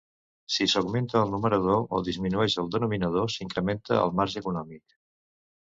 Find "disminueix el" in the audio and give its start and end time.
2.09-2.73